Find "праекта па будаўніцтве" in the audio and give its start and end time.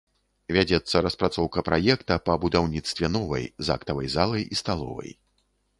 1.67-3.11